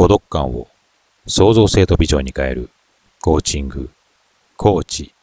[0.00, 0.66] 孤独感を
[1.26, 2.70] 創造性とビジョンに変える。
[3.20, 3.90] コーチング、
[4.56, 5.14] コーチ、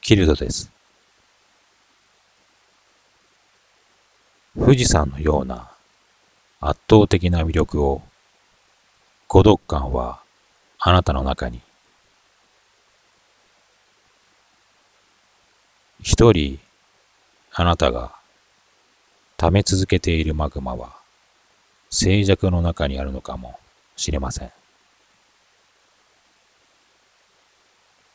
[0.00, 0.72] キルドです。
[4.58, 5.70] 富士山のような
[6.58, 8.02] 圧倒的な魅力を
[9.28, 10.18] 孤独感は
[10.80, 11.60] あなたの中に。
[16.02, 16.58] 一人
[17.52, 18.16] あなたが
[19.36, 20.96] 溜め続けているマグマは
[21.90, 23.60] 静寂の中にあるのかも。
[23.98, 24.50] しれません。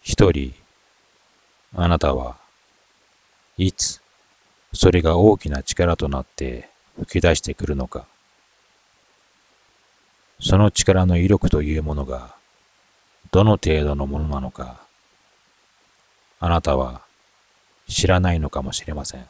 [0.00, 0.54] 一人
[1.74, 2.36] あなたは
[3.56, 4.00] いつ
[4.72, 8.06] それが大きな力となって吹き出してくるのか。
[10.40, 12.34] その力の威力というものが
[13.30, 14.80] どの程度のものなのか、
[16.38, 17.02] あなたは
[17.88, 19.26] 知らないのかもしれません。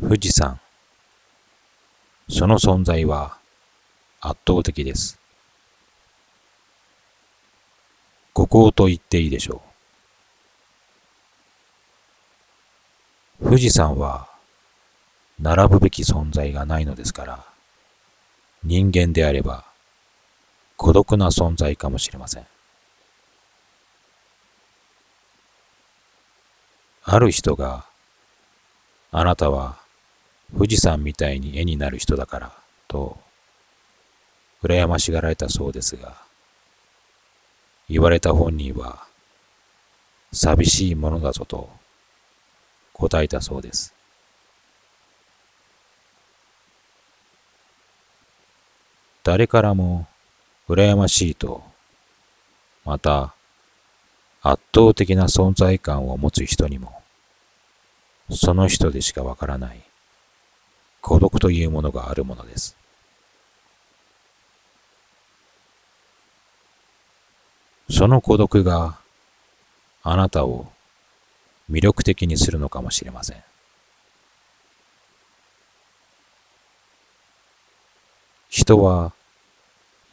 [0.00, 0.60] 富士山。
[2.28, 3.36] その存在は
[4.20, 5.18] 圧倒的です。
[8.32, 9.62] 孤高と言っていいでしょ
[13.40, 13.44] う。
[13.44, 14.28] 富士山は
[15.38, 17.44] 並ぶべき存在がないのですから、
[18.62, 19.64] 人間であれば
[20.76, 22.46] 孤独な存在かもしれません。
[27.04, 27.84] ある人が、
[29.12, 29.83] あなたは
[30.56, 32.52] 富士山みたいに絵になる人だから、
[32.86, 33.18] と、
[34.62, 36.16] 羨ましがられたそうですが、
[37.88, 39.04] 言われた本人は、
[40.32, 41.70] 寂しいものだぞと
[42.92, 43.94] 答えたそうです。
[49.24, 50.06] 誰からも
[50.68, 51.64] 羨ましいと、
[52.84, 53.34] また
[54.42, 57.02] 圧倒的な存在感を持つ人にも、
[58.30, 59.82] その人でしかわからない
[61.04, 62.78] 孤独というものがあるものです。
[67.90, 68.98] その孤独が
[70.02, 70.72] あなたを
[71.70, 73.44] 魅力的にするのかもしれません。
[78.48, 79.12] 人は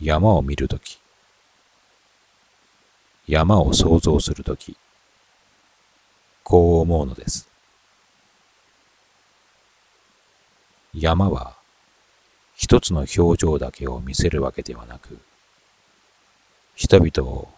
[0.01, 0.99] 山を見るとき、
[3.29, 4.75] 山を想像するとき、
[6.43, 7.50] こう思うのです。
[10.93, 11.55] 山は
[12.55, 15.17] 一つの表情だけを見せるわけではなく、
[16.75, 17.49] 人々を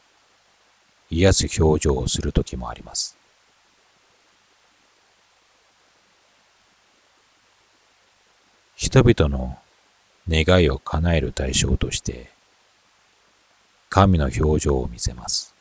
[1.09, 3.17] 癒す表情をするときもあります。
[8.75, 9.57] 人々の
[10.29, 12.31] 願いを叶える対象として、
[13.89, 15.53] 神の表情を見せます。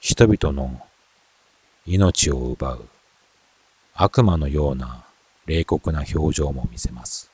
[0.00, 0.87] 人々の
[1.90, 2.86] 命を奪う
[3.94, 5.06] 悪魔のような
[5.46, 7.30] 冷酷な表情も見せます。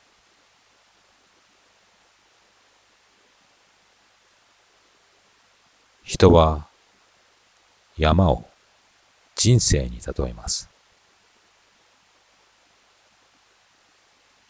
[6.05, 6.67] 人は
[7.97, 8.47] 山を
[9.35, 10.69] 人生に例えます。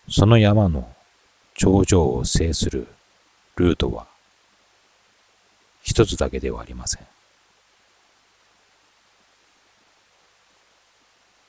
[0.08, 0.88] その山の
[1.56, 2.88] 頂上を制する
[3.56, 4.06] ルートは
[5.82, 7.15] 一つだけではありません。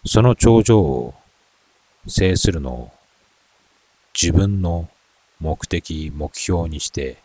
[0.06, 1.14] その頂上を
[2.06, 2.92] 制するのを
[4.14, 4.88] 自分の
[5.40, 7.18] 目的、目標にして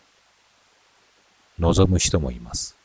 [1.60, 2.76] 望む人もいます。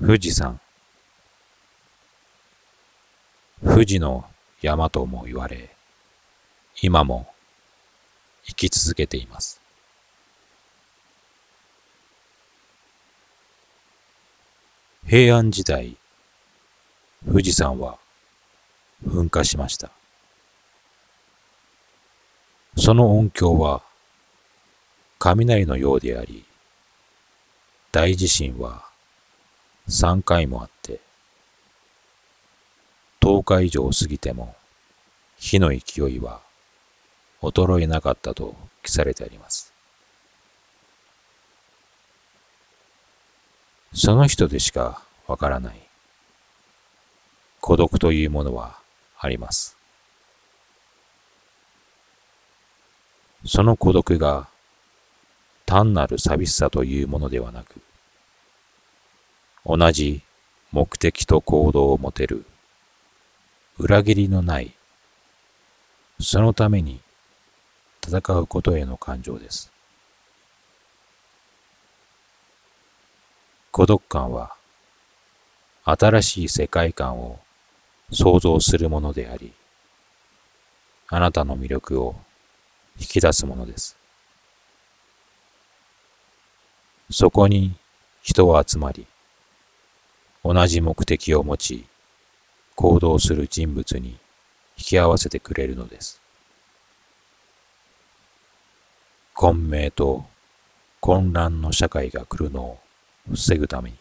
[0.00, 0.60] 富士山
[3.64, 4.24] 富士の
[4.62, 5.74] 山とも言われ、
[6.80, 7.26] 今も
[8.44, 9.65] 生き続けています。
[15.08, 15.96] 平安時代、
[17.24, 17.96] 富士山は
[19.06, 19.92] 噴火しました。
[22.76, 23.82] その音響は
[25.20, 26.44] 雷のようであり、
[27.92, 28.84] 大地震は
[29.88, 30.98] 3回もあって、
[33.20, 34.56] 10日以上過ぎても
[35.38, 36.40] 火の勢いは
[37.42, 39.75] 衰えなかったと記されてあります。
[43.98, 45.80] その人でしかわからない
[47.62, 48.76] 孤独というものは
[49.18, 49.74] あります。
[53.46, 54.48] その孤独が
[55.64, 57.80] 単なる寂しさというものではなく、
[59.64, 60.20] 同じ
[60.72, 62.44] 目的と行動を持てる
[63.78, 64.74] 裏切りのない、
[66.20, 67.00] そのために
[68.06, 69.72] 戦うことへの感情です。
[73.76, 74.56] 孤独感は
[75.84, 77.38] 新しい世界観を
[78.10, 79.52] 想像するものであり、
[81.08, 82.16] あなたの魅力を
[82.98, 83.98] 引き出すものです。
[87.10, 87.74] そこに
[88.22, 89.06] 人は集まり、
[90.42, 91.84] 同じ目的を持ち、
[92.76, 94.16] 行動する人物に
[94.78, 96.22] 引き合わせてくれるのです。
[99.34, 100.24] 混迷と
[101.00, 102.85] 混乱の社会が来るのを
[103.30, 103.96] 防ぐために、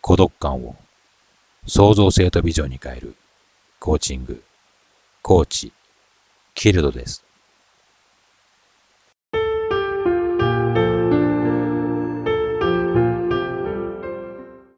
[0.00, 0.76] 孤独感を
[1.66, 3.14] 創造性とビジョンに変える
[3.78, 4.42] コーチング、
[5.22, 5.72] コーチ、
[6.54, 7.24] キルドです。